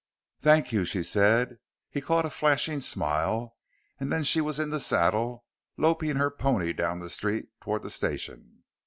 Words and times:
"Thank 0.39 0.71
you," 0.71 0.83
she 0.83 1.03
said. 1.03 1.59
He 1.91 2.01
caught 2.01 2.25
a 2.25 2.31
flashing 2.31 2.81
smile 2.81 3.55
and 3.99 4.11
then 4.11 4.23
she 4.23 4.41
was 4.41 4.59
in 4.59 4.71
the 4.71 4.79
saddle, 4.79 5.45
loping 5.77 6.15
her 6.15 6.31
pony 6.31 6.73
down 6.73 6.97
the 6.97 7.07
street 7.11 7.49
toward 7.61 7.83
the 7.83 7.91
station. 7.91 8.63